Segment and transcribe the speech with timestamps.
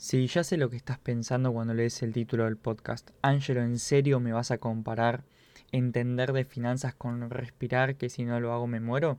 [0.00, 3.10] Sí, ya sé lo que estás pensando cuando lees el título del podcast.
[3.20, 5.24] Ángelo, ¿en serio me vas a comparar
[5.72, 9.18] entender de finanzas con respirar que si no lo hago me muero?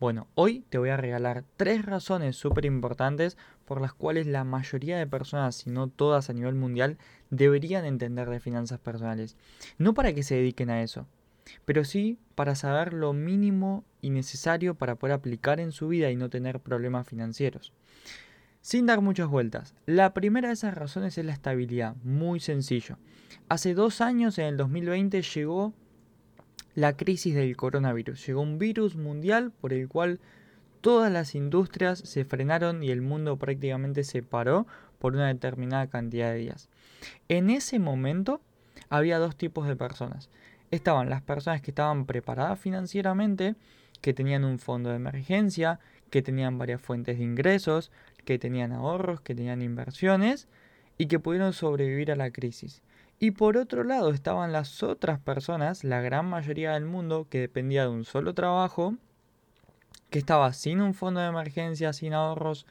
[0.00, 4.96] Bueno, hoy te voy a regalar tres razones súper importantes por las cuales la mayoría
[4.96, 6.96] de personas, si no todas a nivel mundial,
[7.28, 9.36] deberían entender de finanzas personales.
[9.76, 11.06] No para que se dediquen a eso,
[11.66, 16.16] pero sí para saber lo mínimo y necesario para poder aplicar en su vida y
[16.16, 17.74] no tener problemas financieros.
[18.62, 22.96] Sin dar muchas vueltas, la primera de esas razones es la estabilidad, muy sencillo.
[23.48, 25.72] Hace dos años, en el 2020, llegó
[26.76, 28.24] la crisis del coronavirus.
[28.24, 30.20] Llegó un virus mundial por el cual
[30.80, 34.68] todas las industrias se frenaron y el mundo prácticamente se paró
[35.00, 36.68] por una determinada cantidad de días.
[37.28, 38.40] En ese momento
[38.90, 40.30] había dos tipos de personas.
[40.70, 43.56] Estaban las personas que estaban preparadas financieramente,
[44.00, 47.90] que tenían un fondo de emergencia, que tenían varias fuentes de ingresos,
[48.24, 50.48] que tenían ahorros, que tenían inversiones
[50.98, 52.82] y que pudieron sobrevivir a la crisis.
[53.18, 57.82] Y por otro lado estaban las otras personas, la gran mayoría del mundo, que dependía
[57.82, 58.96] de un solo trabajo,
[60.10, 62.66] que estaba sin un fondo de emergencia, sin ahorros,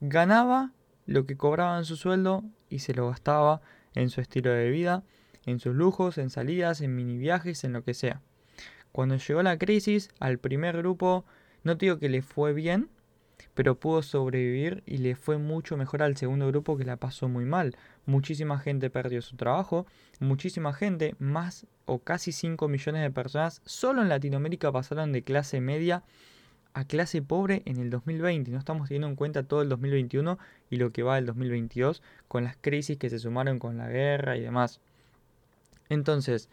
[0.00, 0.72] ganaba
[1.06, 3.60] lo que cobraba en su sueldo y se lo gastaba
[3.94, 5.02] en su estilo de vida,
[5.46, 8.22] en sus lujos, en salidas, en mini viajes, en lo que sea.
[8.92, 11.24] Cuando llegó la crisis, al primer grupo,
[11.64, 12.88] no digo que le fue bien,
[13.54, 17.44] pero pudo sobrevivir y le fue mucho mejor al segundo grupo que la pasó muy
[17.44, 17.76] mal.
[18.06, 19.86] Muchísima gente perdió su trabajo,
[20.20, 25.60] muchísima gente, más o casi 5 millones de personas, solo en Latinoamérica pasaron de clase
[25.60, 26.02] media
[26.74, 28.50] a clase pobre en el 2020.
[28.50, 30.38] No estamos teniendo en cuenta todo el 2021
[30.70, 34.36] y lo que va del 2022 con las crisis que se sumaron con la guerra
[34.36, 34.80] y demás.
[35.88, 36.48] Entonces,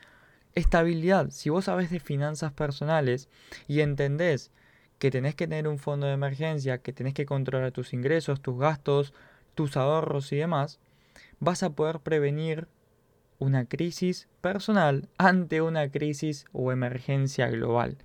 [0.56, 1.30] estabilidad.
[1.30, 3.30] Si vos sabés de finanzas personales
[3.68, 4.52] y entendés
[5.00, 8.60] que tenés que tener un fondo de emergencia, que tenés que controlar tus ingresos, tus
[8.60, 9.14] gastos,
[9.56, 10.80] tus ahorros y demás,
[11.40, 12.68] vas a poder prevenir
[13.40, 17.98] una crisis personal ante una crisis o emergencia global.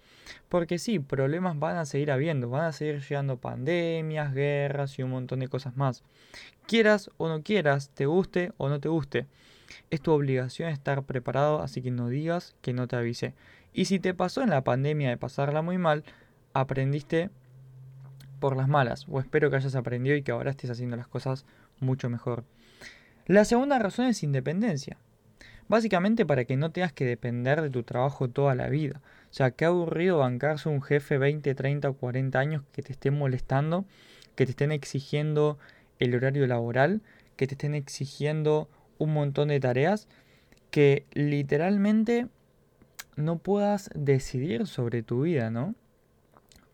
[0.48, 5.10] Porque sí, problemas van a seguir habiendo, van a seguir llegando pandemias, guerras y un
[5.10, 6.02] montón de cosas más.
[6.66, 9.26] Quieras o no quieras, te guste o no te guste.
[9.90, 13.34] Es tu obligación estar preparado, así que no digas que no te avisé.
[13.72, 16.04] Y si te pasó en la pandemia de pasarla muy mal,
[16.54, 17.30] aprendiste
[18.40, 21.44] por las malas, o espero que hayas aprendido y que ahora estés haciendo las cosas
[21.80, 22.44] mucho mejor.
[23.26, 24.98] La segunda razón es independencia.
[25.66, 29.00] Básicamente para que no tengas que depender de tu trabajo toda la vida.
[29.30, 33.18] O sea, qué aburrido bancarse un jefe 20, 30 o 40 años que te estén
[33.18, 33.86] molestando,
[34.36, 35.58] que te estén exigiendo
[35.98, 37.00] el horario laboral,
[37.36, 40.06] que te estén exigiendo un montón de tareas,
[40.70, 42.28] que literalmente
[43.16, 45.74] no puedas decidir sobre tu vida, ¿no?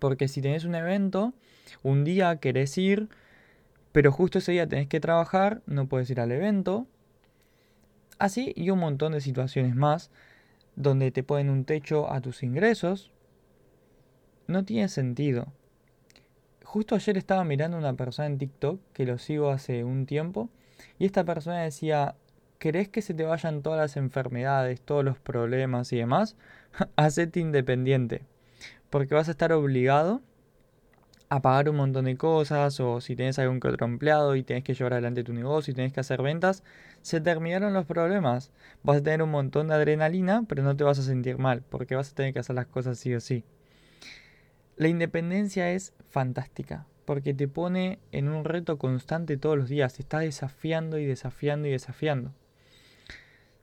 [0.01, 1.35] Porque si tenés un evento,
[1.85, 3.09] un día querés ir,
[3.93, 6.89] pero justo ese día tenés que trabajar, no puedes ir al evento.
[8.19, 10.11] Así y un montón de situaciones más
[10.75, 13.13] donde te ponen un techo a tus ingresos.
[14.47, 15.53] No tiene sentido.
[16.65, 20.49] Justo ayer estaba mirando una persona en TikTok que lo sigo hace un tiempo
[20.99, 22.15] y esta persona decía,
[22.59, 26.37] ¿querés que se te vayan todas las enfermedades, todos los problemas y demás?
[26.97, 28.23] Hacete independiente
[28.91, 30.21] porque vas a estar obligado
[31.31, 34.65] a pagar un montón de cosas o si tienes algún que otro empleado y tienes
[34.65, 36.65] que llevar adelante tu negocio y tienes que hacer ventas,
[37.03, 38.51] se terminaron los problemas.
[38.83, 41.95] Vas a tener un montón de adrenalina, pero no te vas a sentir mal porque
[41.95, 43.45] vas a tener que hacer las cosas sí o sí.
[44.77, 50.03] La independencia es fantástica porque te pone en un reto constante todos los días, te
[50.03, 52.33] está desafiando y desafiando y desafiando.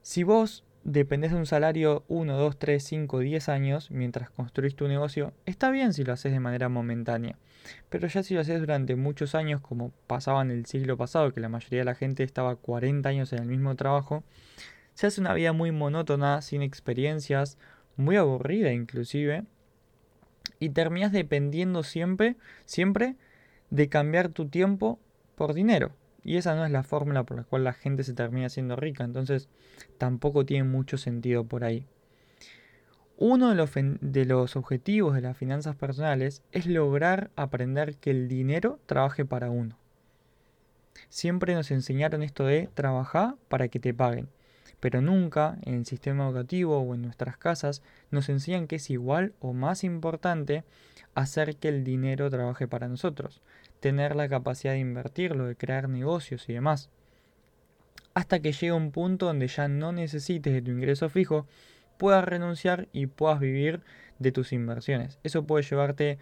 [0.01, 4.87] Si vos dependés de un salario 1, 2, 3, 5, 10 años mientras construís tu
[4.87, 7.37] negocio, está bien si lo haces de manera momentánea.
[7.89, 11.41] Pero ya si lo haces durante muchos años, como pasaba en el siglo pasado, que
[11.41, 14.23] la mayoría de la gente estaba 40 años en el mismo trabajo,
[14.93, 17.57] se hace una vida muy monótona, sin experiencias,
[17.97, 19.43] muy aburrida inclusive,
[20.57, 23.17] y terminas dependiendo siempre, siempre
[23.71, 24.99] de cambiar tu tiempo
[25.35, 25.91] por dinero.
[26.27, 29.05] Y esa no es la fórmula por la cual la gente se termina siendo rica.
[29.05, 29.47] Entonces
[29.97, 31.87] tampoco tiene mucho sentido por ahí.
[33.15, 38.27] Uno de los, de los objetivos de las finanzas personales es lograr aprender que el
[38.27, 39.77] dinero trabaje para uno.
[41.07, 44.27] Siempre nos enseñaron esto de trabajar para que te paguen,
[44.79, 47.81] pero nunca en el sistema educativo o en nuestras casas
[48.11, 50.63] nos enseñan que es igual o más importante
[51.15, 53.41] hacer que el dinero trabaje para nosotros
[53.79, 56.89] tener la capacidad de invertirlo, de crear negocios y demás.
[58.13, 61.45] Hasta que llegue un punto donde ya no necesites de tu ingreso fijo,
[61.97, 63.81] puedas renunciar y puedas vivir
[64.19, 65.19] de tus inversiones.
[65.23, 66.17] Eso puede llevarte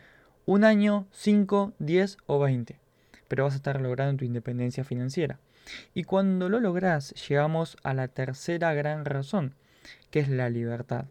[0.45, 2.79] un año, 5, 10 o 20.
[3.27, 5.39] Pero vas a estar logrando tu independencia financiera.
[5.93, 9.55] Y cuando lo logras, llegamos a la tercera gran razón,
[10.11, 11.05] que es la libertad.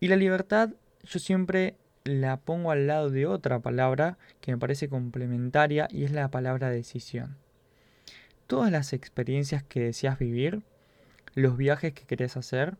[0.00, 0.70] Y la libertad
[1.06, 6.12] yo siempre la pongo al lado de otra palabra que me parece complementaria y es
[6.12, 7.36] la palabra decisión.
[8.46, 10.62] Todas las experiencias que deseas vivir,
[11.34, 12.76] los viajes que querés hacer,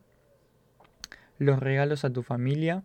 [1.39, 2.83] los regalos a tu familia,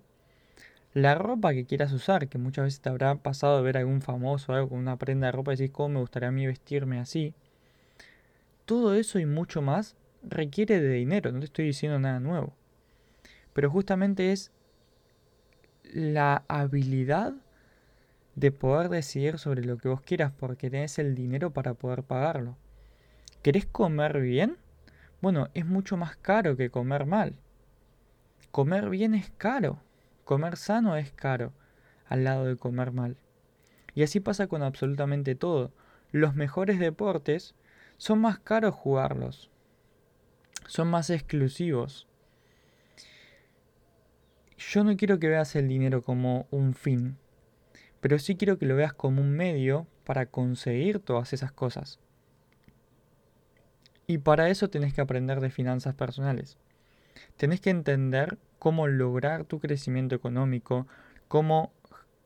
[0.95, 4.03] la ropa que quieras usar, que muchas veces te habrá pasado de ver a algún
[4.03, 6.99] famoso algo con una prenda de ropa y decís, ¿cómo me gustaría a mí vestirme
[6.99, 7.35] así?
[8.67, 12.55] Todo eso y mucho más requiere de dinero, no te estoy diciendo nada nuevo.
[13.53, 14.51] Pero justamente es
[15.93, 17.35] la habilidad
[18.35, 22.57] de poder decidir sobre lo que vos quieras porque tenés el dinero para poder pagarlo.
[23.43, 24.57] ¿Querés comer bien?
[25.21, 27.35] Bueno, es mucho más caro que comer mal.
[28.51, 29.79] Comer bien es caro.
[30.25, 31.53] Comer sano es caro
[32.07, 33.17] al lado de comer mal.
[33.95, 35.73] Y así pasa con absolutamente todo.
[36.11, 37.55] Los mejores deportes
[37.97, 39.51] son más caros jugarlos.
[40.67, 42.07] Son más exclusivos.
[44.57, 47.19] Yo no quiero que veas el dinero como un fin,
[48.01, 51.99] pero sí quiero que lo veas como un medio para conseguir todas esas cosas.
[54.07, 56.59] Y para eso tenés que aprender de finanzas personales.
[57.37, 60.87] Tenés que entender cómo lograr tu crecimiento económico,
[61.27, 61.73] cómo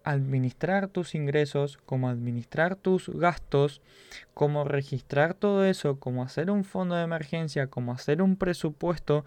[0.04, 3.80] administrar tus ingresos, cómo administrar tus gastos,
[4.34, 9.24] cómo registrar todo eso, cómo hacer un fondo de emergencia, cómo hacer un presupuesto,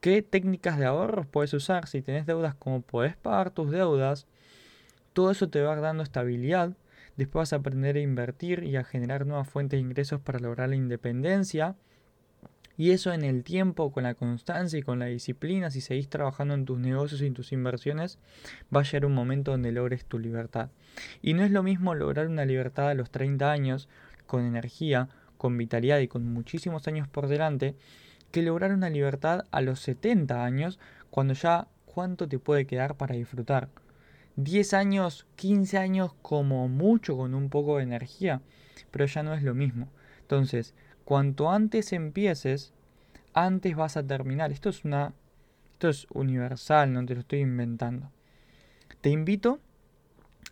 [0.00, 4.26] qué técnicas de ahorros puedes usar, si tenés deudas, cómo puedes pagar tus deudas.
[5.12, 6.72] Todo eso te va dando estabilidad.
[7.18, 10.70] Después vas a aprender a invertir y a generar nuevas fuentes de ingresos para lograr
[10.70, 11.76] la independencia.
[12.78, 16.54] Y eso en el tiempo, con la constancia y con la disciplina, si seguís trabajando
[16.54, 18.20] en tus negocios y en tus inversiones,
[18.74, 20.70] va a llegar un momento donde logres tu libertad.
[21.20, 23.88] Y no es lo mismo lograr una libertad a los 30 años,
[24.26, 25.08] con energía,
[25.38, 27.74] con vitalidad y con muchísimos años por delante,
[28.30, 30.78] que lograr una libertad a los 70 años,
[31.10, 33.70] cuando ya cuánto te puede quedar para disfrutar.
[34.36, 38.40] 10 años, 15 años como mucho con un poco de energía,
[38.92, 39.88] pero ya no es lo mismo.
[40.20, 40.74] Entonces,
[41.08, 42.74] cuanto antes empieces,
[43.32, 44.52] antes vas a terminar.
[44.52, 45.14] Esto es una
[45.72, 48.12] esto es universal, no te lo estoy inventando.
[49.00, 49.58] Te invito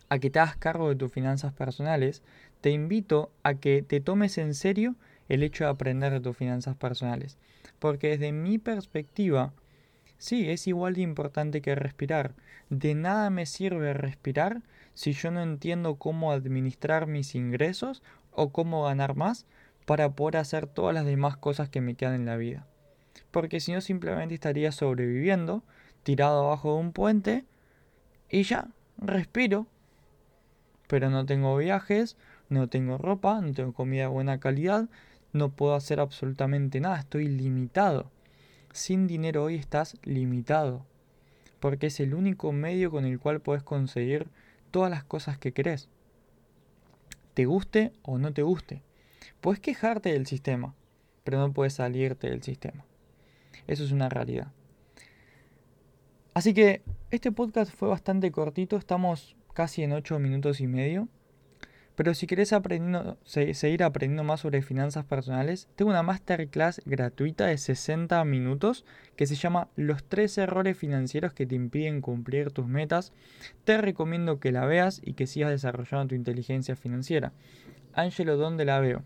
[0.09, 2.23] a que te hagas cargo de tus finanzas personales,
[2.59, 4.95] te invito a que te tomes en serio
[5.29, 7.37] el hecho de aprender de tus finanzas personales,
[7.77, 9.53] porque desde mi perspectiva,
[10.17, 12.33] sí, es igual de importante que respirar.
[12.71, 14.63] De nada me sirve respirar
[14.95, 18.01] si yo no entiendo cómo administrar mis ingresos
[18.31, 19.45] o cómo ganar más
[19.87, 22.67] para poder hacer todas las demás cosas que me quedan en la vida.
[23.31, 25.63] Porque si no simplemente estaría sobreviviendo,
[26.03, 27.45] tirado abajo de un puente,
[28.29, 28.67] y ya,
[28.97, 29.65] respiro.
[30.89, 32.17] Pero no tengo viajes,
[32.49, 34.89] no tengo ropa, no tengo comida de buena calidad,
[35.31, 38.11] no puedo hacer absolutamente nada, estoy limitado.
[38.73, 40.85] Sin dinero hoy estás limitado,
[41.61, 44.27] porque es el único medio con el cual puedes conseguir
[44.69, 45.87] todas las cosas que querés.
[47.33, 48.83] Te guste o no te guste.
[49.41, 50.75] Puedes quejarte del sistema,
[51.23, 52.85] pero no puedes salirte del sistema.
[53.67, 54.51] Eso es una realidad.
[56.33, 61.07] Así que este podcast fue bastante cortito, estamos casi en 8 minutos y medio.
[61.95, 62.53] Pero si querés
[63.23, 69.33] seguir aprendiendo más sobre finanzas personales, tengo una masterclass gratuita de 60 minutos que se
[69.33, 73.13] llama Los tres errores financieros que te impiden cumplir tus metas.
[73.63, 77.33] Te recomiendo que la veas y que sigas desarrollando tu inteligencia financiera.
[77.93, 79.01] Angelo, ¿dónde la veo?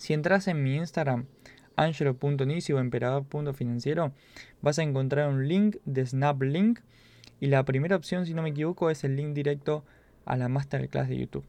[0.00, 1.26] Si entras en mi Instagram,
[1.76, 4.14] angelo.nisi o emperador.financiero,
[4.62, 6.80] vas a encontrar un link de SnapLink
[7.38, 9.84] y la primera opción, si no me equivoco, es el link directo
[10.24, 11.44] a la masterclass de YouTube.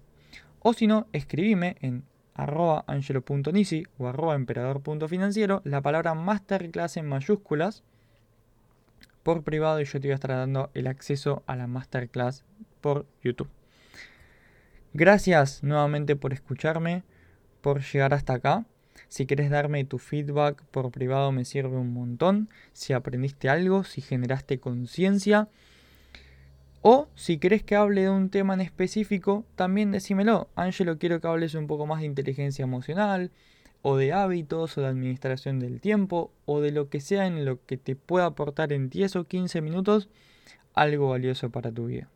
[0.60, 2.04] O si no, escribime en
[2.34, 7.86] arroba angelo.nisi o arroba emperador.financiero la palabra masterclass en mayúsculas
[9.24, 12.44] por privado y yo te voy a estar dando el acceso a la masterclass
[12.82, 13.50] por YouTube.
[14.94, 17.04] Gracias nuevamente por escucharme
[17.62, 18.66] por llegar hasta acá.
[19.08, 22.50] Si quieres darme tu feedback por privado me sirve un montón.
[22.74, 25.50] Si aprendiste algo, si generaste conciencia.
[26.82, 30.50] O si querés que hable de un tema en específico, también decímelo.
[30.56, 33.32] Ángelo, quiero que hables un poco más de inteligencia emocional,
[33.84, 37.64] o de hábitos, o de administración del tiempo, o de lo que sea en lo
[37.66, 40.10] que te pueda aportar en 10 o 15 minutos
[40.74, 42.10] algo valioso para tu vida.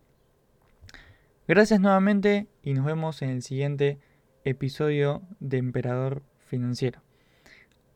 [1.47, 3.99] Gracias nuevamente y nos vemos en el siguiente
[4.45, 7.01] episodio de Emperador Financiero.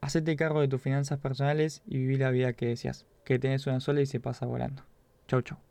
[0.02, 3.80] Hacete cargo de tus finanzas personales y viví la vida que deseas, que tenés una
[3.80, 4.84] sola y se pasa volando.
[5.28, 5.69] Chau chau.